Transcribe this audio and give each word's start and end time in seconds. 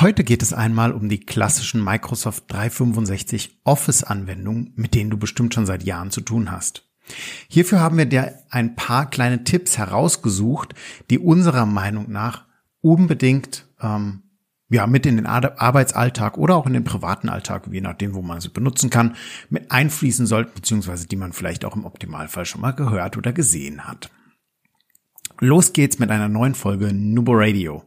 Heute 0.00 0.22
geht 0.22 0.42
es 0.42 0.52
einmal 0.52 0.92
um 0.92 1.08
die 1.08 1.18
klassischen 1.18 1.82
Microsoft 1.82 2.44
365 2.52 3.58
Office-Anwendungen, 3.64 4.72
mit 4.76 4.94
denen 4.94 5.10
du 5.10 5.16
bestimmt 5.16 5.54
schon 5.54 5.66
seit 5.66 5.82
Jahren 5.82 6.12
zu 6.12 6.20
tun 6.20 6.52
hast. 6.52 6.88
Hierfür 7.48 7.80
haben 7.80 7.98
wir 7.98 8.06
dir 8.06 8.38
ein 8.48 8.76
paar 8.76 9.10
kleine 9.10 9.42
Tipps 9.42 9.76
herausgesucht, 9.76 10.76
die 11.10 11.18
unserer 11.18 11.66
Meinung 11.66 12.12
nach 12.12 12.44
unbedingt 12.80 13.66
ähm, 13.80 14.22
ja, 14.68 14.86
mit 14.86 15.04
in 15.04 15.16
den 15.16 15.26
Arbeitsalltag 15.26 16.38
oder 16.38 16.54
auch 16.54 16.66
in 16.66 16.74
den 16.74 16.84
privaten 16.84 17.28
Alltag, 17.28 17.66
je 17.68 17.80
nachdem, 17.80 18.14
wo 18.14 18.22
man 18.22 18.40
sie 18.40 18.50
benutzen 18.50 18.90
kann, 18.90 19.16
mit 19.50 19.72
einfließen 19.72 20.26
sollten, 20.26 20.52
beziehungsweise 20.54 21.08
die 21.08 21.16
man 21.16 21.32
vielleicht 21.32 21.64
auch 21.64 21.74
im 21.74 21.84
Optimalfall 21.84 22.44
schon 22.44 22.60
mal 22.60 22.70
gehört 22.70 23.16
oder 23.16 23.32
gesehen 23.32 23.88
hat. 23.88 24.10
Los 25.40 25.72
geht's 25.72 25.98
mit 25.98 26.12
einer 26.12 26.28
neuen 26.28 26.54
Folge 26.54 26.92
Nubo 26.92 27.32
Radio. 27.34 27.82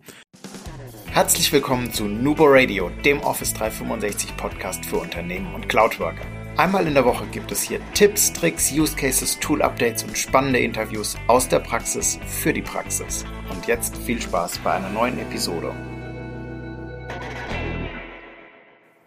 Herzlich 1.14 1.52
willkommen 1.52 1.92
zu 1.92 2.06
Nubo 2.06 2.46
Radio, 2.48 2.90
dem 3.04 3.20
Office 3.20 3.54
365 3.54 4.38
Podcast 4.38 4.86
für 4.86 4.96
Unternehmen 4.96 5.54
und 5.54 5.68
Cloudworker. 5.68 6.26
Einmal 6.56 6.88
in 6.88 6.94
der 6.94 7.04
Woche 7.04 7.26
gibt 7.34 7.52
es 7.52 7.64
hier 7.64 7.82
Tipps, 7.94 8.32
Tricks, 8.32 8.72
Use 8.72 8.96
Cases, 8.96 9.38
Tool 9.40 9.62
Updates 9.62 10.06
und 10.06 10.18
spannende 10.18 10.60
Interviews 10.60 11.18
aus 11.28 11.50
der 11.50 11.60
Praxis 11.60 12.18
für 12.26 12.54
die 12.54 12.62
Praxis. 12.62 13.26
Und 13.50 13.68
jetzt 13.68 13.98
viel 13.98 14.22
Spaß 14.22 14.60
bei 14.60 14.72
einer 14.72 14.90
neuen 14.90 15.20
Episode. 15.20 15.76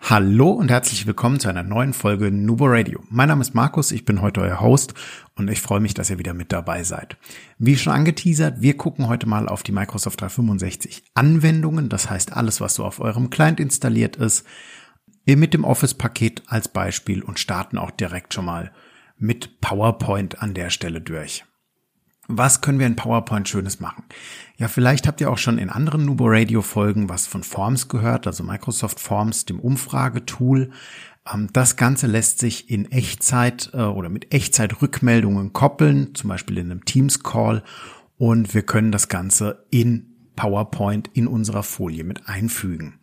Hallo 0.06 0.50
und 0.50 0.70
herzlich 0.70 1.06
willkommen 1.06 1.40
zu 1.40 1.48
einer 1.48 1.62
neuen 1.62 1.94
Folge 1.94 2.30
Nubo 2.30 2.66
Radio. 2.66 3.02
Mein 3.08 3.28
Name 3.28 3.40
ist 3.40 3.54
Markus, 3.54 3.90
ich 3.90 4.04
bin 4.04 4.20
heute 4.20 4.42
euer 4.42 4.60
Host 4.60 4.92
und 5.34 5.50
ich 5.50 5.62
freue 5.62 5.80
mich, 5.80 5.94
dass 5.94 6.10
ihr 6.10 6.18
wieder 6.18 6.34
mit 6.34 6.52
dabei 6.52 6.82
seid. 6.82 7.16
Wie 7.56 7.74
schon 7.74 7.94
angeteasert, 7.94 8.60
wir 8.60 8.76
gucken 8.76 9.08
heute 9.08 9.26
mal 9.26 9.48
auf 9.48 9.62
die 9.62 9.72
Microsoft 9.72 10.20
365 10.20 11.04
Anwendungen, 11.14 11.88
das 11.88 12.10
heißt 12.10 12.36
alles, 12.36 12.60
was 12.60 12.74
so 12.74 12.84
auf 12.84 13.00
eurem 13.00 13.30
Client 13.30 13.58
installiert 13.60 14.16
ist, 14.16 14.44
mit 15.24 15.54
dem 15.54 15.64
Office-Paket 15.64 16.42
als 16.48 16.68
Beispiel 16.68 17.22
und 17.22 17.38
starten 17.38 17.78
auch 17.78 17.90
direkt 17.90 18.34
schon 18.34 18.44
mal 18.44 18.72
mit 19.16 19.62
PowerPoint 19.62 20.42
an 20.42 20.52
der 20.52 20.68
Stelle 20.68 21.00
durch. 21.00 21.46
Was 22.26 22.60
können 22.60 22.78
wir 22.78 22.86
in 22.86 22.96
PowerPoint 22.96 23.48
Schönes 23.48 23.80
machen? 23.80 24.04
Ja, 24.56 24.68
vielleicht 24.68 25.06
habt 25.06 25.20
ihr 25.20 25.30
auch 25.30 25.38
schon 25.38 25.58
in 25.58 25.68
anderen 25.68 26.06
Nubo 26.06 26.24
Radio 26.26 26.62
Folgen 26.62 27.08
was 27.08 27.26
von 27.26 27.42
Forms 27.42 27.88
gehört, 27.88 28.26
also 28.26 28.42
Microsoft 28.44 29.00
Forms, 29.00 29.44
dem 29.44 29.60
Umfragetool. 29.60 30.70
Ähm, 31.32 31.48
das 31.52 31.76
Ganze 31.76 32.06
lässt 32.06 32.38
sich 32.38 32.70
in 32.70 32.90
Echtzeit 32.90 33.70
äh, 33.74 33.82
oder 33.82 34.08
mit 34.08 34.32
Echtzeit-Rückmeldungen 34.32 35.52
koppeln, 35.52 36.14
zum 36.14 36.28
Beispiel 36.28 36.58
in 36.58 36.70
einem 36.70 36.84
Teams-Call. 36.84 37.62
Und 38.16 38.54
wir 38.54 38.62
können 38.62 38.92
das 38.92 39.08
Ganze 39.08 39.66
in 39.70 40.14
PowerPoint 40.36 41.10
in 41.14 41.26
unserer 41.26 41.62
Folie 41.62 42.04
mit 42.04 42.28
einfügen. 42.28 43.00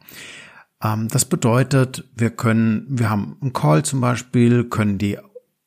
Ähm, 0.83 1.07
das 1.09 1.25
bedeutet, 1.25 2.09
wir 2.15 2.31
können, 2.31 2.85
wir 2.89 3.09
haben 3.09 3.37
einen 3.41 3.53
Call 3.53 3.83
zum 3.83 4.01
Beispiel, 4.01 4.63
können 4.63 4.97
die 4.97 5.17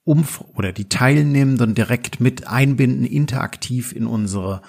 Umf 0.04 0.42
oder 0.54 0.72
die 0.72 0.88
Teilnehmenden 0.88 1.74
direkt 1.74 2.20
mit 2.20 2.46
einbinden, 2.46 3.04
interaktiv 3.04 3.92
in 3.92 4.06
unsere 4.06 4.62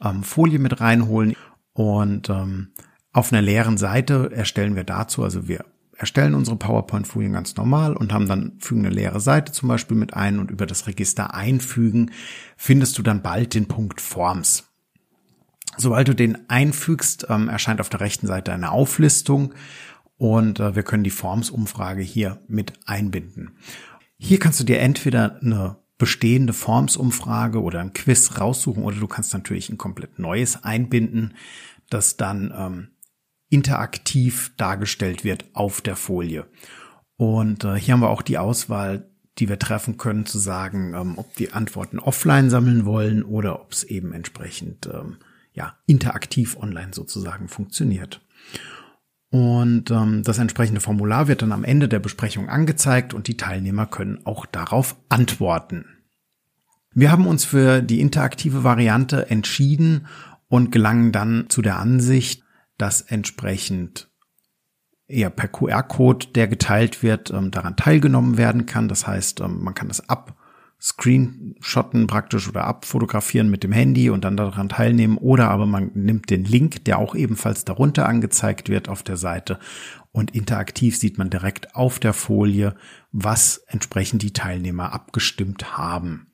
ähm, 0.00 0.22
Folie 0.22 0.58
mit 0.58 0.80
reinholen. 0.80 1.34
Und 1.72 2.30
ähm, 2.30 2.68
auf 3.12 3.32
einer 3.32 3.42
leeren 3.42 3.78
Seite 3.78 4.30
erstellen 4.32 4.76
wir 4.76 4.84
dazu, 4.84 5.22
also 5.22 5.48
wir 5.48 5.64
erstellen 5.96 6.34
unsere 6.34 6.56
PowerPoint-Folien 6.56 7.32
ganz 7.32 7.56
normal 7.56 7.96
und 7.96 8.12
haben 8.12 8.28
dann 8.28 8.52
fügen 8.58 8.84
eine 8.84 8.94
leere 8.94 9.20
Seite 9.20 9.52
zum 9.52 9.68
Beispiel 9.68 9.96
mit 9.96 10.14
ein 10.14 10.38
und 10.38 10.50
über 10.50 10.66
das 10.66 10.86
Register 10.86 11.34
einfügen 11.34 12.10
findest 12.56 12.98
du 12.98 13.02
dann 13.02 13.22
bald 13.22 13.54
den 13.54 13.66
Punkt 13.66 14.00
Forms. 14.00 14.68
Sobald 15.78 16.08
du 16.08 16.14
den 16.14 16.48
einfügst, 16.48 17.26
ähm, 17.28 17.48
erscheint 17.48 17.80
auf 17.80 17.88
der 17.88 18.00
rechten 18.00 18.26
Seite 18.26 18.52
eine 18.52 18.70
Auflistung 18.70 19.54
und 20.18 20.60
äh, 20.60 20.74
wir 20.74 20.82
können 20.82 21.04
die 21.04 21.10
Forms-Umfrage 21.10 22.02
hier 22.02 22.40
mit 22.48 22.74
einbinden. 22.86 23.56
Hier 24.18 24.38
kannst 24.38 24.60
du 24.60 24.64
dir 24.64 24.80
entweder 24.80 25.40
eine 25.40 25.76
bestehende 25.98 26.52
Formsumfrage 26.52 27.62
oder 27.62 27.80
ein 27.80 27.92
Quiz 27.92 28.38
raussuchen 28.38 28.82
oder 28.82 28.96
du 28.96 29.06
kannst 29.06 29.32
natürlich 29.32 29.70
ein 29.70 29.78
komplett 29.78 30.18
neues 30.18 30.62
einbinden, 30.62 31.34
das 31.88 32.16
dann 32.16 32.52
ähm, 32.56 32.88
interaktiv 33.48 34.52
dargestellt 34.56 35.24
wird 35.24 35.46
auf 35.54 35.80
der 35.80 35.96
Folie. 35.96 36.46
Und 37.16 37.64
äh, 37.64 37.76
hier 37.76 37.94
haben 37.94 38.00
wir 38.00 38.10
auch 38.10 38.22
die 38.22 38.38
Auswahl, 38.38 39.08
die 39.38 39.48
wir 39.48 39.58
treffen 39.58 39.96
können, 39.96 40.26
zu 40.26 40.38
sagen, 40.38 40.94
ähm, 40.94 41.14
ob 41.16 41.34
die 41.36 41.52
Antworten 41.52 41.98
offline 41.98 42.50
sammeln 42.50 42.84
wollen 42.84 43.22
oder 43.22 43.60
ob 43.60 43.72
es 43.72 43.84
eben 43.84 44.12
entsprechend 44.12 44.86
ähm, 44.86 45.18
ja 45.52 45.78
interaktiv 45.86 46.56
online 46.56 46.92
sozusagen 46.92 47.48
funktioniert. 47.48 48.20
Und 49.36 49.90
ähm, 49.90 50.22
das 50.22 50.38
entsprechende 50.38 50.80
Formular 50.80 51.28
wird 51.28 51.42
dann 51.42 51.52
am 51.52 51.62
Ende 51.62 51.88
der 51.88 51.98
Besprechung 51.98 52.48
angezeigt 52.48 53.12
und 53.12 53.28
die 53.28 53.36
Teilnehmer 53.36 53.84
können 53.84 54.24
auch 54.24 54.46
darauf 54.46 54.96
antworten. 55.10 55.84
Wir 56.94 57.12
haben 57.12 57.26
uns 57.26 57.44
für 57.44 57.82
die 57.82 58.00
interaktive 58.00 58.64
Variante 58.64 59.28
entschieden 59.28 60.06
und 60.48 60.72
gelangen 60.72 61.12
dann 61.12 61.50
zu 61.50 61.60
der 61.60 61.78
Ansicht, 61.78 62.44
dass 62.78 63.02
entsprechend 63.02 64.08
eher 65.06 65.28
per 65.28 65.48
QR-Code, 65.48 66.28
der 66.34 66.48
geteilt 66.48 67.02
wird, 67.02 67.30
ähm, 67.30 67.50
daran 67.50 67.76
teilgenommen 67.76 68.38
werden 68.38 68.64
kann. 68.64 68.88
Das 68.88 69.06
heißt, 69.06 69.40
ähm, 69.40 69.62
man 69.62 69.74
kann 69.74 69.88
das 69.88 70.08
ab 70.08 70.34
Screenshotten 70.80 72.06
praktisch 72.06 72.48
oder 72.48 72.64
abfotografieren 72.64 73.48
mit 73.48 73.64
dem 73.64 73.72
Handy 73.72 74.10
und 74.10 74.24
dann 74.24 74.36
daran 74.36 74.68
teilnehmen. 74.68 75.16
Oder 75.16 75.50
aber 75.50 75.66
man 75.66 75.90
nimmt 75.94 76.30
den 76.30 76.44
Link, 76.44 76.84
der 76.84 76.98
auch 76.98 77.14
ebenfalls 77.14 77.64
darunter 77.64 78.06
angezeigt 78.08 78.68
wird 78.68 78.88
auf 78.88 79.02
der 79.02 79.16
Seite. 79.16 79.58
Und 80.12 80.34
interaktiv 80.34 80.96
sieht 80.96 81.18
man 81.18 81.30
direkt 81.30 81.74
auf 81.74 81.98
der 81.98 82.12
Folie, 82.12 82.74
was 83.12 83.58
entsprechend 83.66 84.22
die 84.22 84.32
Teilnehmer 84.32 84.92
abgestimmt 84.92 85.76
haben 85.76 86.28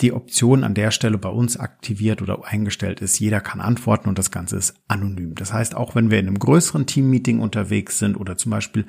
die 0.00 0.12
Option 0.12 0.64
an 0.64 0.74
der 0.74 0.90
Stelle 0.90 1.18
bei 1.18 1.28
uns 1.28 1.56
aktiviert 1.56 2.22
oder 2.22 2.44
eingestellt 2.44 3.00
ist. 3.00 3.18
Jeder 3.18 3.40
kann 3.40 3.60
antworten 3.60 4.08
und 4.08 4.18
das 4.18 4.30
Ganze 4.30 4.56
ist 4.56 4.74
anonym. 4.88 5.34
Das 5.34 5.52
heißt, 5.52 5.74
auch 5.74 5.94
wenn 5.94 6.10
wir 6.10 6.18
in 6.18 6.26
einem 6.26 6.38
größeren 6.38 6.86
Teammeeting 6.86 7.40
unterwegs 7.40 7.98
sind 7.98 8.16
oder 8.16 8.36
zum 8.36 8.50
Beispiel 8.50 8.86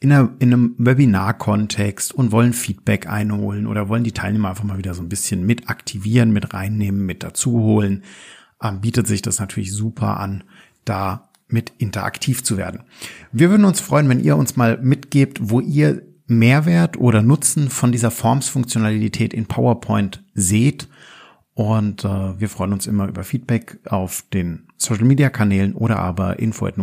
in, 0.00 0.12
einem 0.12 0.74
Webinar-Kontext 0.78 2.12
und 2.12 2.30
wollen 2.30 2.52
Feedback 2.52 3.08
einholen 3.08 3.66
oder 3.66 3.88
wollen 3.88 4.04
die 4.04 4.12
Teilnehmer 4.12 4.50
einfach 4.50 4.64
mal 4.64 4.78
wieder 4.78 4.94
so 4.94 5.02
ein 5.02 5.08
bisschen 5.08 5.46
mit 5.46 5.68
aktivieren, 5.68 6.32
mit 6.32 6.52
reinnehmen, 6.52 7.06
mit 7.06 7.22
dazuholen, 7.22 8.04
ähm, 8.62 8.80
bietet 8.80 9.06
sich 9.06 9.22
das 9.22 9.40
natürlich 9.40 9.72
super 9.72 10.20
an, 10.20 10.44
da 10.84 11.30
mit 11.48 11.72
interaktiv 11.78 12.42
zu 12.42 12.56
werden. 12.56 12.82
Wir 13.32 13.50
würden 13.50 13.64
uns 13.64 13.80
freuen, 13.80 14.08
wenn 14.08 14.20
ihr 14.20 14.36
uns 14.36 14.56
mal 14.56 14.78
mitgebt, 14.78 15.38
wo 15.40 15.60
ihr 15.60 16.02
Mehrwert 16.26 16.96
oder 16.96 17.22
Nutzen 17.22 17.68
von 17.68 17.92
dieser 17.92 18.10
Forms-Funktionalität 18.10 19.34
in 19.34 19.46
PowerPoint 19.46 20.24
seht. 20.34 20.88
Und 21.54 22.04
äh, 22.04 22.40
wir 22.40 22.48
freuen 22.48 22.72
uns 22.72 22.86
immer 22.88 23.06
über 23.06 23.22
Feedback 23.22 23.78
auf 23.86 24.24
den 24.32 24.66
Social 24.76 25.04
Media 25.04 25.30
Kanälen 25.30 25.74
oder 25.74 25.98
aber 26.00 26.40
info 26.40 26.66
at 26.66 26.74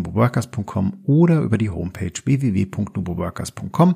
oder 1.04 1.42
über 1.42 1.58
die 1.58 1.70
Homepage 1.70 2.14
www.nuboworkers.com. 2.24 3.96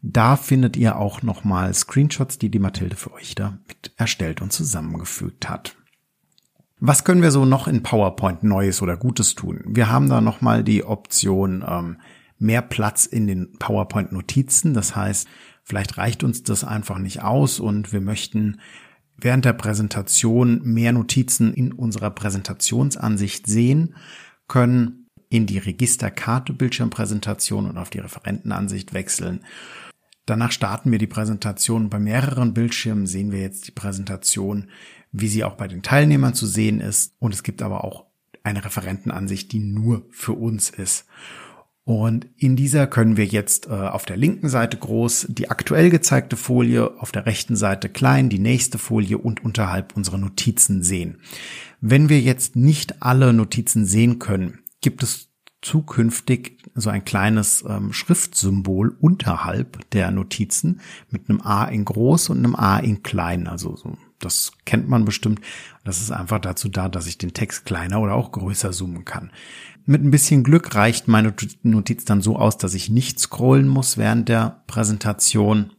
Da 0.00 0.36
findet 0.36 0.78
ihr 0.78 0.96
auch 0.96 1.22
nochmal 1.22 1.74
Screenshots, 1.74 2.38
die 2.38 2.50
die 2.50 2.58
Mathilde 2.58 2.96
für 2.96 3.12
euch 3.12 3.34
da 3.34 3.58
mit 3.68 3.92
erstellt 3.98 4.40
und 4.40 4.52
zusammengefügt 4.52 5.48
hat. 5.50 5.76
Was 6.80 7.04
können 7.04 7.22
wir 7.22 7.30
so 7.30 7.44
noch 7.44 7.68
in 7.68 7.82
PowerPoint 7.82 8.42
Neues 8.44 8.80
oder 8.80 8.96
Gutes 8.96 9.34
tun? 9.34 9.62
Wir 9.66 9.90
haben 9.90 10.08
da 10.08 10.20
nochmal 10.20 10.64
die 10.64 10.84
Option 10.84 11.64
ähm, 11.66 11.98
mehr 12.44 12.62
Platz 12.62 13.06
in 13.06 13.26
den 13.26 13.52
PowerPoint-Notizen. 13.58 14.74
Das 14.74 14.94
heißt, 14.94 15.26
vielleicht 15.64 15.98
reicht 15.98 16.22
uns 16.22 16.42
das 16.42 16.62
einfach 16.62 16.98
nicht 16.98 17.22
aus 17.22 17.58
und 17.58 17.92
wir 17.92 18.00
möchten 18.00 18.60
während 19.16 19.44
der 19.44 19.54
Präsentation 19.54 20.60
mehr 20.62 20.92
Notizen 20.92 21.54
in 21.54 21.72
unserer 21.72 22.10
Präsentationsansicht 22.10 23.46
sehen, 23.46 23.94
können 24.48 25.08
in 25.30 25.46
die 25.46 25.58
Registerkarte 25.58 26.52
Bildschirmpräsentation 26.52 27.66
und 27.66 27.78
auf 27.78 27.90
die 27.90 28.00
Referentenansicht 28.00 28.92
wechseln. 28.92 29.40
Danach 30.26 30.52
starten 30.52 30.90
wir 30.90 30.98
die 30.98 31.06
Präsentation. 31.06 31.90
Bei 31.90 31.98
mehreren 31.98 32.54
Bildschirmen 32.54 33.06
sehen 33.06 33.32
wir 33.32 33.40
jetzt 33.40 33.66
die 33.66 33.72
Präsentation, 33.72 34.68
wie 35.12 35.28
sie 35.28 35.44
auch 35.44 35.56
bei 35.56 35.68
den 35.68 35.82
Teilnehmern 35.82 36.34
zu 36.34 36.46
sehen 36.46 36.80
ist. 36.80 37.14
Und 37.18 37.34
es 37.34 37.42
gibt 37.42 37.62
aber 37.62 37.84
auch 37.84 38.06
eine 38.42 38.64
Referentenansicht, 38.64 39.52
die 39.52 39.58
nur 39.58 40.06
für 40.10 40.32
uns 40.32 40.70
ist. 40.70 41.06
Und 41.84 42.26
in 42.38 42.56
dieser 42.56 42.86
können 42.86 43.18
wir 43.18 43.26
jetzt 43.26 43.66
äh, 43.66 43.72
auf 43.72 44.06
der 44.06 44.16
linken 44.16 44.48
Seite 44.48 44.78
groß 44.78 45.26
die 45.28 45.50
aktuell 45.50 45.90
gezeigte 45.90 46.36
Folie, 46.36 46.98
auf 46.98 47.12
der 47.12 47.26
rechten 47.26 47.56
Seite 47.56 47.90
klein 47.90 48.30
die 48.30 48.38
nächste 48.38 48.78
Folie 48.78 49.18
und 49.18 49.44
unterhalb 49.44 49.94
unsere 49.94 50.18
Notizen 50.18 50.82
sehen. 50.82 51.18
Wenn 51.82 52.08
wir 52.08 52.20
jetzt 52.20 52.56
nicht 52.56 53.02
alle 53.02 53.34
Notizen 53.34 53.84
sehen 53.84 54.18
können, 54.18 54.60
gibt 54.80 55.02
es 55.02 55.28
zukünftig 55.60 56.58
so 56.74 56.88
ein 56.88 57.04
kleines 57.04 57.64
ähm, 57.68 57.92
Schriftsymbol 57.92 58.96
unterhalb 59.00 59.90
der 59.90 60.10
Notizen 60.10 60.80
mit 61.10 61.28
einem 61.28 61.42
A 61.42 61.66
in 61.66 61.84
groß 61.84 62.30
und 62.30 62.38
einem 62.38 62.54
A 62.54 62.78
in 62.78 63.02
klein, 63.02 63.46
also 63.46 63.76
so 63.76 63.96
Das 64.24 64.52
kennt 64.64 64.88
man 64.88 65.04
bestimmt. 65.04 65.40
Das 65.84 66.00
ist 66.00 66.10
einfach 66.10 66.38
dazu 66.38 66.68
da, 66.68 66.88
dass 66.88 67.06
ich 67.06 67.18
den 67.18 67.34
Text 67.34 67.64
kleiner 67.64 68.00
oder 68.00 68.14
auch 68.14 68.32
größer 68.32 68.72
zoomen 68.72 69.04
kann. 69.04 69.30
Mit 69.86 70.02
ein 70.02 70.10
bisschen 70.10 70.44
Glück 70.44 70.74
reicht 70.74 71.08
meine 71.08 71.34
Notiz 71.62 72.04
dann 72.04 72.22
so 72.22 72.36
aus, 72.36 72.56
dass 72.56 72.74
ich 72.74 72.88
nicht 72.88 73.20
scrollen 73.20 73.68
muss 73.68 73.98
während 73.98 74.28
der 74.28 74.62
Präsentation. 74.66 75.72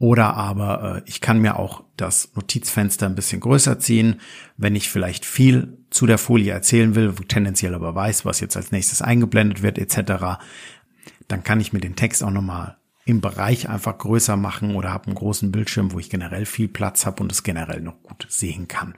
Oder 0.00 0.34
aber 0.34 0.96
äh, 0.98 1.02
ich 1.06 1.20
kann 1.20 1.40
mir 1.40 1.56
auch 1.56 1.82
das 1.96 2.30
Notizfenster 2.34 3.06
ein 3.06 3.14
bisschen 3.14 3.40
größer 3.40 3.78
ziehen, 3.78 4.20
wenn 4.56 4.76
ich 4.76 4.88
vielleicht 4.88 5.24
viel 5.24 5.78
zu 5.90 6.06
der 6.06 6.18
Folie 6.18 6.52
erzählen 6.52 6.94
will, 6.94 7.14
tendenziell 7.26 7.74
aber 7.74 7.94
weiß, 7.94 8.24
was 8.24 8.40
jetzt 8.40 8.56
als 8.56 8.70
nächstes 8.70 9.02
eingeblendet 9.02 9.62
wird 9.62 9.78
etc. 9.78 10.38
Dann 11.26 11.42
kann 11.42 11.60
ich 11.60 11.72
mir 11.72 11.80
den 11.80 11.96
Text 11.96 12.22
auch 12.22 12.30
nochmal 12.30 12.77
im 13.08 13.20
Bereich 13.20 13.68
einfach 13.68 13.96
größer 13.96 14.36
machen 14.36 14.74
oder 14.74 14.92
habe 14.92 15.06
einen 15.06 15.14
großen 15.14 15.50
Bildschirm, 15.50 15.92
wo 15.92 15.98
ich 15.98 16.10
generell 16.10 16.44
viel 16.44 16.68
Platz 16.68 17.06
habe 17.06 17.22
und 17.22 17.32
es 17.32 17.42
generell 17.42 17.80
noch 17.80 18.02
gut 18.02 18.26
sehen 18.28 18.68
kann. 18.68 18.94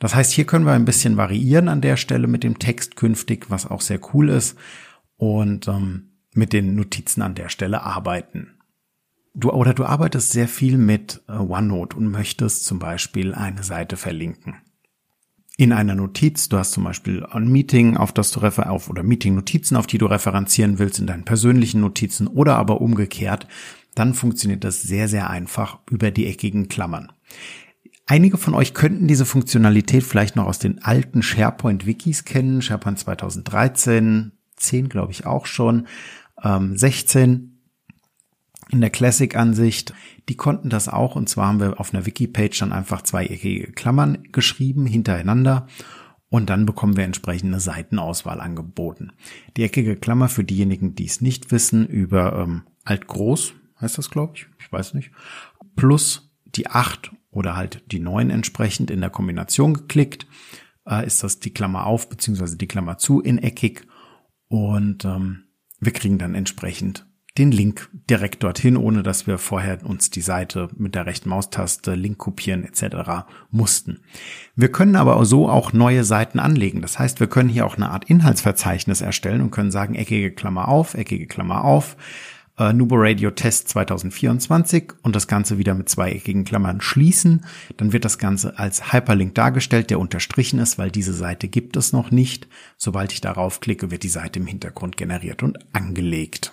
Das 0.00 0.14
heißt, 0.14 0.32
hier 0.32 0.46
können 0.46 0.66
wir 0.66 0.72
ein 0.72 0.84
bisschen 0.84 1.16
variieren 1.16 1.68
an 1.68 1.80
der 1.80 1.96
Stelle 1.96 2.26
mit 2.26 2.42
dem 2.42 2.58
Text 2.58 2.96
künftig, 2.96 3.50
was 3.50 3.70
auch 3.70 3.80
sehr 3.80 4.00
cool 4.12 4.30
ist 4.30 4.58
und 5.16 5.68
ähm, 5.68 6.10
mit 6.34 6.52
den 6.52 6.74
Notizen 6.74 7.22
an 7.22 7.34
der 7.34 7.48
Stelle 7.48 7.82
arbeiten. 7.82 8.58
Du 9.34 9.50
oder 9.50 9.74
du 9.74 9.84
arbeitest 9.84 10.32
sehr 10.32 10.48
viel 10.48 10.76
mit 10.76 11.22
äh, 11.28 11.32
OneNote 11.32 11.96
und 11.96 12.08
möchtest 12.08 12.64
zum 12.64 12.78
Beispiel 12.78 13.32
eine 13.32 13.62
Seite 13.62 13.96
verlinken 13.96 14.56
in 15.62 15.72
einer 15.72 15.94
Notiz, 15.94 16.48
du 16.48 16.58
hast 16.58 16.72
zum 16.72 16.82
Beispiel 16.82 17.24
ein 17.24 17.46
Meeting, 17.46 17.96
auf 17.96 18.10
das 18.10 18.32
du 18.32 18.40
refer 18.40 18.68
auf 18.68 18.90
oder 18.90 19.04
Meeting-Notizen, 19.04 19.76
auf 19.76 19.86
die 19.86 19.98
du 19.98 20.06
referenzieren 20.06 20.80
willst 20.80 20.98
in 20.98 21.06
deinen 21.06 21.24
persönlichen 21.24 21.80
Notizen 21.80 22.26
oder 22.26 22.56
aber 22.56 22.80
umgekehrt, 22.80 23.46
dann 23.94 24.12
funktioniert 24.12 24.64
das 24.64 24.82
sehr, 24.82 25.06
sehr 25.06 25.30
einfach 25.30 25.78
über 25.88 26.10
die 26.10 26.26
eckigen 26.26 26.66
Klammern. 26.66 27.12
Einige 28.06 28.38
von 28.38 28.54
euch 28.54 28.74
könnten 28.74 29.06
diese 29.06 29.24
Funktionalität 29.24 30.02
vielleicht 30.02 30.34
noch 30.34 30.46
aus 30.46 30.58
den 30.58 30.82
alten 30.82 31.22
SharePoint-Wikis 31.22 32.24
kennen. 32.24 32.60
SharePoint 32.60 32.98
2013, 32.98 34.32
10 34.56 34.88
glaube 34.88 35.12
ich 35.12 35.26
auch 35.26 35.46
schon, 35.46 35.86
ähm, 36.42 36.76
16 36.76 37.51
in 38.72 38.80
der 38.80 38.90
Classic-Ansicht. 38.90 39.94
Die 40.28 40.36
konnten 40.36 40.70
das 40.70 40.88
auch 40.88 41.14
und 41.14 41.28
zwar 41.28 41.48
haben 41.48 41.60
wir 41.60 41.78
auf 41.78 41.94
einer 41.94 42.06
Wiki-Page 42.06 42.58
dann 42.58 42.72
einfach 42.72 43.02
zweieckige 43.02 43.70
Klammern 43.72 44.24
geschrieben 44.32 44.86
hintereinander 44.86 45.68
und 46.30 46.48
dann 46.48 46.64
bekommen 46.64 46.96
wir 46.96 47.04
entsprechende 47.04 47.60
Seitenauswahl 47.60 48.40
angeboten. 48.40 49.12
Die 49.56 49.62
eckige 49.62 49.96
Klammer 49.96 50.28
für 50.30 50.44
diejenigen, 50.44 50.94
die 50.94 51.04
es 51.04 51.20
nicht 51.20 51.52
wissen, 51.52 51.86
über 51.86 52.32
ähm, 52.38 52.62
Alt-Groß 52.84 53.52
heißt 53.80 53.98
das, 53.98 54.10
glaube 54.10 54.32
ich, 54.36 54.46
ich 54.58 54.72
weiß 54.72 54.94
nicht, 54.94 55.10
plus 55.76 56.32
die 56.46 56.68
8 56.68 57.12
oder 57.30 57.56
halt 57.56 57.82
die 57.92 57.98
9 57.98 58.30
entsprechend 58.30 58.90
in 58.90 59.00
der 59.00 59.10
Kombination 59.10 59.74
geklickt, 59.74 60.26
äh, 60.86 61.06
ist 61.06 61.22
das 61.22 61.40
die 61.40 61.52
Klammer 61.52 61.84
auf 61.86 62.08
beziehungsweise 62.08 62.56
die 62.56 62.68
Klammer 62.68 62.96
zu 62.96 63.20
in 63.20 63.36
eckig 63.36 63.86
und 64.48 65.04
ähm, 65.04 65.44
wir 65.80 65.92
kriegen 65.92 66.16
dann 66.16 66.34
entsprechend 66.34 67.06
den 67.38 67.50
Link 67.50 67.88
direkt 68.10 68.42
dorthin, 68.42 68.76
ohne 68.76 69.02
dass 69.02 69.26
wir 69.26 69.38
vorher 69.38 69.84
uns 69.86 70.10
die 70.10 70.20
Seite 70.20 70.68
mit 70.76 70.94
der 70.94 71.06
rechten 71.06 71.30
Maustaste 71.30 71.94
Link 71.94 72.18
kopieren 72.18 72.64
etc. 72.64 73.24
mussten. 73.50 74.00
Wir 74.54 74.70
können 74.70 74.96
aber 74.96 75.24
so 75.24 75.48
auch 75.48 75.72
neue 75.72 76.04
Seiten 76.04 76.38
anlegen. 76.38 76.82
Das 76.82 76.98
heißt, 76.98 77.20
wir 77.20 77.28
können 77.28 77.48
hier 77.48 77.64
auch 77.64 77.76
eine 77.76 77.90
Art 77.90 78.04
Inhaltsverzeichnis 78.04 79.00
erstellen 79.00 79.40
und 79.40 79.50
können 79.50 79.70
sagen, 79.70 79.94
eckige 79.94 80.30
Klammer 80.30 80.68
auf, 80.68 80.94
eckige 80.94 81.26
Klammer 81.26 81.64
auf, 81.64 81.96
äh, 82.58 82.74
Nubo 82.74 82.96
Radio 82.98 83.30
Test 83.30 83.70
2024 83.70 84.92
und 85.02 85.16
das 85.16 85.26
Ganze 85.26 85.56
wieder 85.56 85.74
mit 85.74 85.88
zwei 85.88 86.12
eckigen 86.12 86.44
Klammern 86.44 86.82
schließen. 86.82 87.46
Dann 87.78 87.94
wird 87.94 88.04
das 88.04 88.18
Ganze 88.18 88.58
als 88.58 88.92
Hyperlink 88.92 89.34
dargestellt, 89.34 89.88
der 89.88 90.00
unterstrichen 90.00 90.58
ist, 90.58 90.76
weil 90.76 90.90
diese 90.90 91.14
Seite 91.14 91.48
gibt 91.48 91.78
es 91.78 91.94
noch 91.94 92.10
nicht. 92.10 92.46
Sobald 92.76 93.12
ich 93.12 93.22
darauf 93.22 93.60
klicke, 93.60 93.90
wird 93.90 94.02
die 94.02 94.08
Seite 94.08 94.38
im 94.38 94.46
Hintergrund 94.46 94.98
generiert 94.98 95.42
und 95.42 95.58
angelegt. 95.74 96.52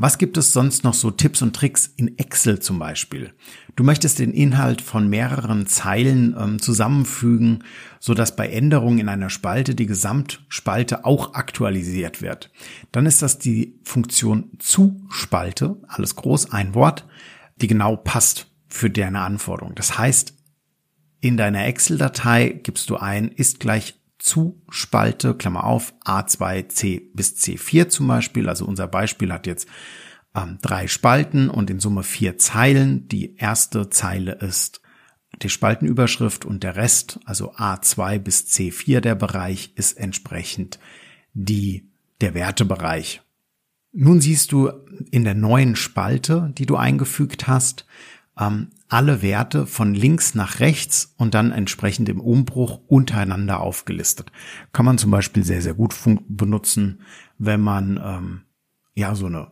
Was 0.00 0.16
gibt 0.16 0.36
es 0.36 0.52
sonst 0.52 0.84
noch 0.84 0.94
so 0.94 1.10
Tipps 1.10 1.42
und 1.42 1.56
Tricks 1.56 1.92
in 1.96 2.18
Excel 2.18 2.60
zum 2.60 2.78
Beispiel? 2.78 3.32
Du 3.74 3.82
möchtest 3.82 4.20
den 4.20 4.30
Inhalt 4.30 4.80
von 4.80 5.08
mehreren 5.08 5.66
Zeilen 5.66 6.36
ähm, 6.38 6.62
zusammenfügen, 6.62 7.64
so 7.98 8.14
dass 8.14 8.36
bei 8.36 8.48
Änderungen 8.48 9.00
in 9.00 9.08
einer 9.08 9.28
Spalte 9.28 9.74
die 9.74 9.86
Gesamtspalte 9.86 11.04
auch 11.04 11.34
aktualisiert 11.34 12.22
wird. 12.22 12.52
Dann 12.92 13.06
ist 13.06 13.22
das 13.22 13.40
die 13.40 13.80
Funktion 13.82 14.52
Zu-Spalte, 14.60 15.82
alles 15.88 16.14
groß, 16.14 16.52
ein 16.52 16.76
Wort, 16.76 17.04
die 17.56 17.66
genau 17.66 17.96
passt 17.96 18.46
für 18.68 18.90
deine 18.90 19.22
Anforderung. 19.22 19.74
Das 19.74 19.98
heißt, 19.98 20.32
in 21.20 21.36
deiner 21.36 21.66
Excel-Datei 21.66 22.60
gibst 22.62 22.88
du 22.90 22.98
ein, 22.98 23.32
ist 23.32 23.58
gleich 23.58 23.97
zu 24.28 24.62
Spalte, 24.68 25.34
Klammer 25.34 25.64
auf, 25.64 25.94
A2, 26.04 26.68
C 26.68 27.10
bis 27.14 27.34
C4 27.36 27.88
zum 27.88 28.06
Beispiel. 28.06 28.48
Also 28.48 28.66
unser 28.66 28.86
Beispiel 28.86 29.32
hat 29.32 29.46
jetzt 29.46 29.66
ähm, 30.34 30.58
drei 30.62 30.86
Spalten 30.86 31.48
und 31.48 31.70
in 31.70 31.80
Summe 31.80 32.02
vier 32.02 32.38
Zeilen. 32.38 33.08
Die 33.08 33.36
erste 33.36 33.90
Zeile 33.90 34.32
ist 34.32 34.82
die 35.42 35.48
Spaltenüberschrift 35.48 36.44
und 36.44 36.62
der 36.62 36.76
Rest, 36.76 37.20
also 37.24 37.54
A2 37.54 38.18
bis 38.18 38.44
C4 38.46 39.00
der 39.00 39.14
Bereich, 39.14 39.72
ist 39.76 39.98
entsprechend 39.98 40.78
die, 41.32 41.88
der 42.20 42.34
Wertebereich. 42.34 43.22
Nun 43.92 44.20
siehst 44.20 44.52
du 44.52 44.70
in 45.10 45.24
der 45.24 45.34
neuen 45.34 45.76
Spalte, 45.76 46.52
die 46.56 46.66
du 46.66 46.76
eingefügt 46.76 47.46
hast, 47.46 47.86
ähm, 48.38 48.68
alle 48.88 49.20
Werte 49.20 49.66
von 49.66 49.94
links 49.94 50.34
nach 50.34 50.60
rechts 50.60 51.14
und 51.18 51.34
dann 51.34 51.52
entsprechend 51.52 52.08
im 52.08 52.20
Umbruch 52.20 52.80
untereinander 52.86 53.60
aufgelistet. 53.60 54.32
Kann 54.72 54.86
man 54.86 54.98
zum 54.98 55.10
Beispiel 55.10 55.44
sehr, 55.44 55.60
sehr 55.60 55.74
gut 55.74 55.94
benutzen, 56.28 57.02
wenn 57.36 57.60
man 57.60 58.00
ähm, 58.02 58.40
ja 58.94 59.14
so 59.14 59.26
eine 59.26 59.50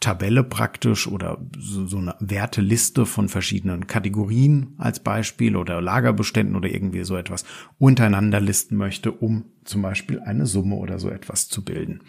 Tabelle 0.00 0.42
praktisch 0.42 1.06
oder 1.06 1.38
so, 1.56 1.86
so 1.86 1.98
eine 1.98 2.16
Werteliste 2.18 3.06
von 3.06 3.28
verschiedenen 3.28 3.86
Kategorien 3.86 4.74
als 4.78 5.00
Beispiel 5.00 5.54
oder 5.54 5.80
Lagerbeständen 5.80 6.56
oder 6.56 6.68
irgendwie 6.68 7.04
so 7.04 7.16
etwas 7.16 7.44
untereinander 7.78 8.40
listen 8.40 8.76
möchte, 8.76 9.12
um 9.12 9.44
zum 9.64 9.82
Beispiel 9.82 10.18
eine 10.20 10.46
Summe 10.46 10.74
oder 10.74 10.98
so 10.98 11.08
etwas 11.08 11.48
zu 11.48 11.64
bilden 11.64 12.00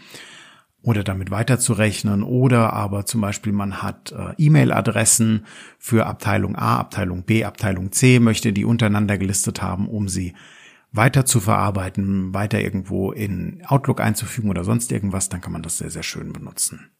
oder 0.84 1.04
damit 1.04 1.32
weiterzurechnen 1.32 2.24
oder 2.24 2.74
aber 2.74 3.06
zum 3.06 3.22
Beispiel 3.22 3.54
man 3.54 3.82
hat 3.82 4.12
äh, 4.12 4.34
E-Mail-Adressen 4.38 5.46
für 5.80 6.06
Abteilung 6.06 6.56
A, 6.58 6.78
Abteilung 6.78 7.24
B, 7.24 7.46
Abteilung 7.46 7.94
C, 7.94 8.20
möchte 8.20 8.52
die 8.54 8.66
untereinander 8.66 9.18
gelistet 9.18 9.62
haben, 9.62 9.88
um 9.88 10.10
sie 10.10 10.34
weiter 10.92 11.26
zu 11.26 11.40
verarbeiten, 11.40 12.34
weiter 12.34 12.62
irgendwo 12.62 13.14
in 13.14 13.64
Outlook 13.66 14.02
einzufügen 14.02 14.50
oder 14.50 14.66
sonst 14.66 14.92
irgendwas, 14.92 15.30
dann 15.30 15.42
kann 15.42 15.54
man 15.54 15.64
das 15.64 15.78
sehr, 15.78 15.90
sehr 15.90 16.04
schön 16.04 16.34
benutzen. 16.34 16.92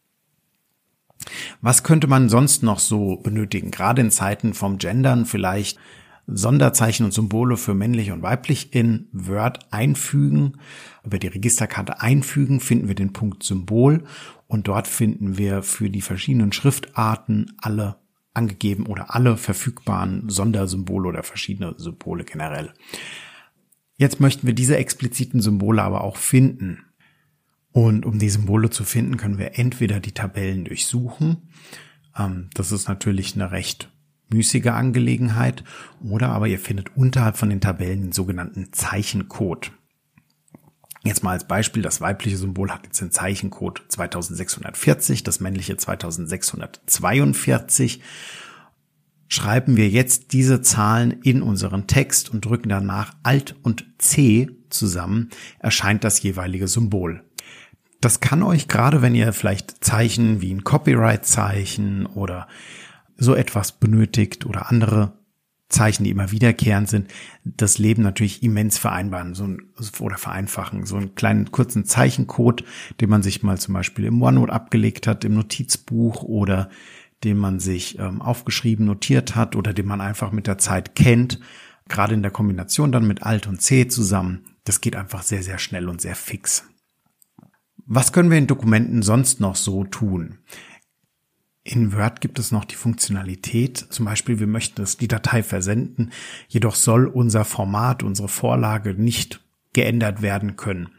Was 1.60 1.84
könnte 1.84 2.06
man 2.06 2.28
sonst 2.28 2.62
noch 2.62 2.78
so 2.78 3.16
benötigen? 3.16 3.70
Gerade 3.70 4.00
in 4.00 4.10
Zeiten 4.10 4.54
vom 4.54 4.78
Gendern 4.78 5.26
vielleicht 5.26 5.78
Sonderzeichen 6.26 7.04
und 7.04 7.12
Symbole 7.12 7.56
für 7.56 7.74
männlich 7.74 8.10
und 8.10 8.22
weiblich 8.22 8.74
in 8.74 9.08
Word 9.12 9.72
einfügen. 9.72 10.58
Über 11.04 11.18
die 11.18 11.26
Registerkarte 11.26 12.00
einfügen 12.00 12.60
finden 12.60 12.88
wir 12.88 12.94
den 12.94 13.12
Punkt 13.12 13.42
Symbol 13.42 14.04
und 14.46 14.68
dort 14.68 14.86
finden 14.86 15.36
wir 15.36 15.62
für 15.62 15.90
die 15.90 16.00
verschiedenen 16.00 16.52
Schriftarten 16.52 17.52
alle 17.58 17.96
angegeben 18.32 18.86
oder 18.86 19.14
alle 19.14 19.36
verfügbaren 19.36 20.28
Sondersymbole 20.28 21.08
oder 21.08 21.22
verschiedene 21.22 21.74
Symbole 21.78 22.24
generell. 22.24 22.72
Jetzt 23.96 24.18
möchten 24.18 24.46
wir 24.46 24.54
diese 24.54 24.76
expliziten 24.76 25.40
Symbole 25.40 25.82
aber 25.82 26.02
auch 26.02 26.16
finden. 26.16 26.84
Und 27.70 28.06
um 28.06 28.18
die 28.18 28.30
Symbole 28.30 28.70
zu 28.70 28.84
finden, 28.84 29.16
können 29.16 29.38
wir 29.38 29.58
entweder 29.58 30.00
die 30.00 30.12
Tabellen 30.12 30.64
durchsuchen. 30.64 31.48
Ähm, 32.16 32.50
das 32.54 32.72
ist 32.72 32.88
natürlich 32.88 33.34
eine 33.34 33.50
recht 33.50 33.90
müßige 34.34 34.66
Angelegenheit. 34.66 35.64
Oder 36.06 36.28
aber 36.28 36.46
ihr 36.46 36.58
findet 36.58 36.94
unterhalb 36.96 37.38
von 37.38 37.48
den 37.48 37.62
Tabellen 37.62 38.02
den 38.02 38.12
sogenannten 38.12 38.72
Zeichencode. 38.72 39.72
Jetzt 41.04 41.22
mal 41.22 41.32
als 41.32 41.46
Beispiel, 41.46 41.82
das 41.82 42.00
weibliche 42.00 42.38
Symbol 42.38 42.70
hat 42.70 42.84
jetzt 42.84 43.00
den 43.00 43.10
Zeichencode 43.10 43.82
2640, 43.88 45.22
das 45.22 45.40
männliche 45.40 45.76
2642. 45.76 48.00
Schreiben 49.28 49.76
wir 49.76 49.88
jetzt 49.88 50.32
diese 50.32 50.62
Zahlen 50.62 51.12
in 51.22 51.42
unseren 51.42 51.86
Text 51.86 52.30
und 52.30 52.44
drücken 52.44 52.70
danach 52.70 53.14
Alt 53.22 53.54
und 53.62 53.84
C 53.98 54.50
zusammen, 54.70 55.28
erscheint 55.58 56.04
das 56.04 56.22
jeweilige 56.22 56.68
Symbol. 56.68 57.22
Das 58.00 58.20
kann 58.20 58.42
euch 58.42 58.68
gerade, 58.68 59.02
wenn 59.02 59.14
ihr 59.14 59.32
vielleicht 59.32 59.82
Zeichen 59.82 60.42
wie 60.42 60.52
ein 60.52 60.64
Copyright-Zeichen 60.64 62.06
oder 62.06 62.48
so 63.16 63.34
etwas 63.34 63.72
benötigt 63.72 64.46
oder 64.46 64.70
andere 64.70 65.12
Zeichen, 65.68 66.04
die 66.04 66.10
immer 66.10 66.30
wiederkehrend 66.30 66.88
sind, 66.88 67.12
das 67.44 67.78
Leben 67.78 68.02
natürlich 68.02 68.42
immens 68.42 68.78
vereinbaren 68.78 69.34
so 69.34 69.44
ein, 69.44 69.62
oder 69.98 70.18
vereinfachen. 70.18 70.86
So 70.86 70.96
einen 70.96 71.14
kleinen 71.14 71.50
kurzen 71.50 71.84
Zeichencode, 71.84 72.64
den 73.00 73.10
man 73.10 73.22
sich 73.22 73.42
mal 73.42 73.58
zum 73.58 73.74
Beispiel 73.74 74.04
im 74.04 74.22
OneNote 74.22 74.52
abgelegt 74.52 75.06
hat, 75.06 75.24
im 75.24 75.34
Notizbuch 75.34 76.22
oder 76.22 76.70
den 77.24 77.38
man 77.38 77.58
sich 77.58 77.98
ähm, 77.98 78.20
aufgeschrieben, 78.20 78.86
notiert 78.86 79.34
hat 79.34 79.56
oder 79.56 79.72
den 79.72 79.86
man 79.86 80.00
einfach 80.00 80.30
mit 80.30 80.46
der 80.46 80.58
Zeit 80.58 80.94
kennt. 80.94 81.40
Gerade 81.88 82.14
in 82.14 82.22
der 82.22 82.30
Kombination 82.30 82.92
dann 82.92 83.06
mit 83.06 83.22
Alt 83.22 83.46
und 83.46 83.60
C 83.60 83.88
zusammen. 83.88 84.44
Das 84.64 84.80
geht 84.80 84.96
einfach 84.96 85.22
sehr, 85.22 85.42
sehr 85.42 85.58
schnell 85.58 85.88
und 85.88 86.00
sehr 86.00 86.14
fix. 86.16 86.64
Was 87.86 88.12
können 88.12 88.30
wir 88.30 88.38
in 88.38 88.46
Dokumenten 88.46 89.02
sonst 89.02 89.40
noch 89.40 89.56
so 89.56 89.84
tun? 89.84 90.38
In 91.66 91.94
Word 91.94 92.20
gibt 92.20 92.38
es 92.38 92.52
noch 92.52 92.66
die 92.66 92.74
Funktionalität, 92.74 93.78
zum 93.78 94.04
Beispiel 94.04 94.38
wir 94.38 94.46
möchten 94.46 94.82
das, 94.82 94.98
die 94.98 95.08
Datei 95.08 95.42
versenden, 95.42 96.12
jedoch 96.46 96.74
soll 96.74 97.06
unser 97.06 97.46
Format, 97.46 98.02
unsere 98.02 98.28
Vorlage 98.28 98.92
nicht 98.92 99.40
geändert 99.72 100.20
werden 100.20 100.56
können. 100.56 100.90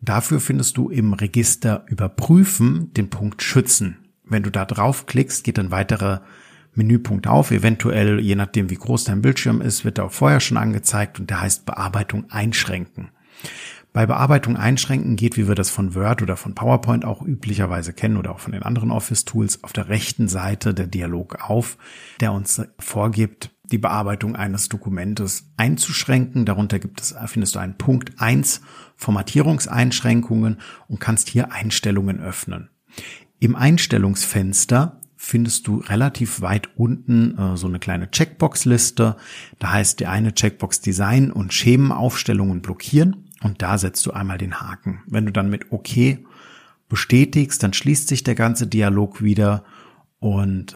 Dafür 0.00 0.40
findest 0.40 0.78
du 0.78 0.88
im 0.88 1.12
Register 1.12 1.84
Überprüfen 1.88 2.92
den 2.94 3.10
Punkt 3.10 3.42
Schützen. 3.42 3.98
Wenn 4.24 4.42
du 4.42 4.50
da 4.50 4.64
draufklickst, 4.64 5.44
geht 5.44 5.58
ein 5.58 5.70
weiterer 5.70 6.22
Menüpunkt 6.72 7.26
auf. 7.26 7.50
Eventuell, 7.50 8.18
je 8.18 8.34
nachdem 8.34 8.70
wie 8.70 8.76
groß 8.76 9.04
dein 9.04 9.20
Bildschirm 9.20 9.60
ist, 9.60 9.84
wird 9.84 9.98
er 9.98 10.06
auch 10.06 10.12
vorher 10.12 10.40
schon 10.40 10.56
angezeigt 10.56 11.20
und 11.20 11.28
der 11.28 11.42
heißt 11.42 11.66
Bearbeitung 11.66 12.30
einschränken. 12.30 13.10
Bei 13.92 14.06
Bearbeitung 14.06 14.56
einschränken 14.56 15.16
geht, 15.16 15.36
wie 15.36 15.48
wir 15.48 15.54
das 15.54 15.70
von 15.70 15.94
Word 15.94 16.20
oder 16.22 16.36
von 16.36 16.54
PowerPoint 16.54 17.04
auch 17.04 17.22
üblicherweise 17.22 17.92
kennen 17.92 18.18
oder 18.18 18.32
auch 18.32 18.38
von 18.38 18.52
den 18.52 18.62
anderen 18.62 18.90
Office-Tools, 18.90 19.64
auf 19.64 19.72
der 19.72 19.88
rechten 19.88 20.28
Seite 20.28 20.74
der 20.74 20.86
Dialog 20.86 21.38
auf, 21.48 21.78
der 22.20 22.32
uns 22.32 22.62
vorgibt, 22.78 23.50
die 23.64 23.78
Bearbeitung 23.78 24.36
eines 24.36 24.68
Dokumentes 24.68 25.50
einzuschränken. 25.56 26.44
Darunter 26.44 26.78
gibt 26.78 27.00
es, 27.00 27.14
findest 27.26 27.54
du 27.54 27.58
einen 27.58 27.76
Punkt 27.76 28.12
1 28.18 28.60
Formatierungseinschränkungen 28.96 30.58
und 30.88 31.00
kannst 31.00 31.28
hier 31.28 31.52
Einstellungen 31.52 32.20
öffnen. 32.20 32.70
Im 33.40 33.56
Einstellungsfenster 33.56 35.00
findest 35.16 35.66
du 35.66 35.78
relativ 35.78 36.40
weit 36.40 36.68
unten 36.76 37.36
äh, 37.36 37.56
so 37.56 37.66
eine 37.66 37.78
kleine 37.78 38.10
Checkbox-Liste. 38.10 39.16
Da 39.58 39.72
heißt 39.72 40.00
die 40.00 40.06
eine 40.06 40.34
Checkbox 40.34 40.80
Design 40.80 41.30
und 41.32 41.52
Schemenaufstellungen 41.52 42.62
blockieren 42.62 43.27
und 43.42 43.62
da 43.62 43.78
setzt 43.78 44.04
du 44.06 44.12
einmal 44.12 44.38
den 44.38 44.60
Haken. 44.60 45.02
Wenn 45.06 45.26
du 45.26 45.32
dann 45.32 45.50
mit 45.50 45.72
OK 45.72 46.18
bestätigst, 46.88 47.62
dann 47.62 47.72
schließt 47.72 48.08
sich 48.08 48.24
der 48.24 48.34
ganze 48.34 48.66
Dialog 48.66 49.22
wieder 49.22 49.64
und 50.18 50.74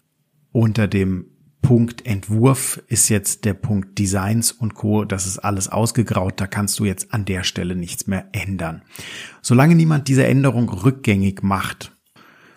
unter 0.51 0.87
dem 0.87 1.25
Punkt 1.63 2.05
Entwurf 2.05 2.83
ist 2.87 3.09
jetzt 3.09 3.45
der 3.45 3.53
Punkt 3.53 3.97
Designs 3.97 4.51
und 4.51 4.75
Co. 4.75 5.05
Das 5.05 5.25
ist 5.25 5.39
alles 5.39 5.69
ausgegraut. 5.69 6.33
Da 6.39 6.45
kannst 6.45 6.77
du 6.77 6.85
jetzt 6.85 7.13
an 7.13 7.23
der 7.23 7.43
Stelle 7.43 7.75
nichts 7.75 8.05
mehr 8.05 8.27
ändern. 8.33 8.83
Solange 9.41 9.73
niemand 9.73 10.09
diese 10.09 10.27
Änderung 10.27 10.69
rückgängig 10.69 11.41
macht, 11.41 11.95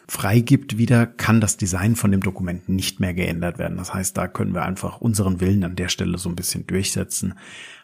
freigibt 0.08 0.76
wieder, 0.76 1.06
kann 1.06 1.40
das 1.40 1.56
Design 1.56 1.94
von 1.94 2.10
dem 2.10 2.20
Dokument 2.20 2.68
nicht 2.68 2.98
mehr 2.98 3.14
geändert 3.14 3.58
werden. 3.58 3.78
Das 3.78 3.94
heißt, 3.94 4.16
da 4.16 4.26
können 4.26 4.54
wir 4.54 4.64
einfach 4.64 5.00
unseren 5.00 5.40
Willen 5.40 5.64
an 5.64 5.76
der 5.76 5.88
Stelle 5.88 6.18
so 6.18 6.28
ein 6.28 6.36
bisschen 6.36 6.66
durchsetzen. 6.66 7.34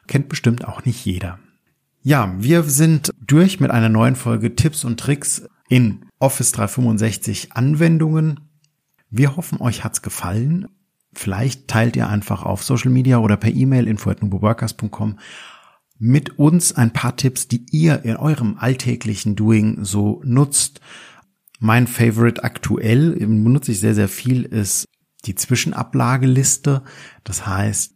Kennt 0.09 0.29
bestimmt 0.29 0.67
auch 0.67 0.85
nicht 0.85 1.05
jeder. 1.05 1.39
Ja, 2.05 2.35
wir 2.37 2.65
sind 2.65 3.13
durch 3.25 3.61
mit 3.61 3.71
einer 3.71 3.89
neuen 3.89 4.17
Folge 4.17 4.57
Tipps 4.57 4.85
und 4.85 4.99
Tricks 4.99 5.47
in 5.69 6.07
Office 6.19 6.51
365 6.51 7.53
Anwendungen. 7.53 8.41
Wir 9.09 9.37
hoffen, 9.37 9.61
euch 9.61 9.85
hat's 9.85 10.03
gefallen. 10.03 10.67
Vielleicht 11.13 11.69
teilt 11.69 11.95
ihr 11.95 12.09
einfach 12.09 12.43
auf 12.43 12.65
Social 12.65 12.91
Media 12.91 13.19
oder 13.19 13.37
per 13.37 13.53
E-Mail 13.53 13.87
info@nuboworkers.com 13.87 15.21
mit 15.97 16.41
uns 16.41 16.73
ein 16.73 16.93
paar 16.93 17.17
Tipps, 17.17 17.47
die 17.47 17.67
ihr 17.71 18.05
in 18.05 18.17
eurem 18.17 18.57
alltäglichen 18.59 19.37
Doing 19.37 19.85
so 19.85 20.21
nutzt. 20.25 20.81
Mein 21.61 21.87
Favorite 21.87 22.43
aktuell, 22.43 23.13
benutze 23.13 23.71
ich 23.71 23.79
sehr, 23.79 23.95
sehr 23.95 24.09
viel, 24.09 24.43
ist 24.43 24.89
die 25.25 25.37
Zwischenablageliste. 25.37 26.83
Das 27.23 27.47
heißt, 27.47 27.95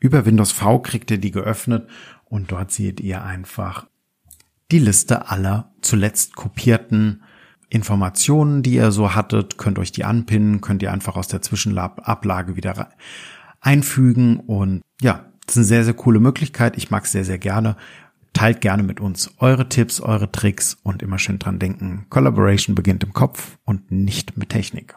über 0.00 0.26
Windows 0.26 0.50
V 0.50 0.80
kriegt 0.80 1.12
ihr 1.12 1.18
die 1.18 1.30
geöffnet 1.30 1.88
und 2.26 2.52
dort 2.52 2.70
seht 2.70 3.00
ihr 3.00 3.24
einfach 3.24 3.86
die 4.70 4.78
Liste 4.78 5.30
aller 5.30 5.72
zuletzt 5.80 6.36
kopierten 6.36 7.22
Informationen, 7.68 8.62
die 8.62 8.74
ihr 8.74 8.92
so 8.92 9.14
hattet, 9.14 9.58
könnt 9.58 9.78
euch 9.78 9.92
die 9.92 10.04
anpinnen, 10.04 10.60
könnt 10.60 10.82
ihr 10.82 10.92
einfach 10.92 11.16
aus 11.16 11.28
der 11.28 11.42
Zwischenablage 11.42 12.56
wieder 12.56 12.90
einfügen 13.60 14.38
und 14.40 14.82
ja, 15.00 15.24
das 15.46 15.56
ist 15.56 15.58
eine 15.58 15.64
sehr, 15.66 15.84
sehr 15.84 15.94
coole 15.94 16.20
Möglichkeit. 16.20 16.76
Ich 16.76 16.90
mag 16.90 17.04
es 17.04 17.12
sehr, 17.12 17.24
sehr 17.24 17.38
gerne. 17.38 17.76
Teilt 18.32 18.60
gerne 18.60 18.82
mit 18.82 19.00
uns 19.00 19.32
eure 19.38 19.68
Tipps, 19.68 20.00
eure 20.00 20.30
Tricks 20.30 20.76
und 20.82 21.02
immer 21.02 21.18
schön 21.18 21.38
dran 21.38 21.58
denken, 21.58 22.06
Collaboration 22.10 22.74
beginnt 22.74 23.02
im 23.04 23.12
Kopf 23.12 23.56
und 23.64 23.90
nicht 23.90 24.36
mit 24.36 24.50
Technik. 24.50 24.96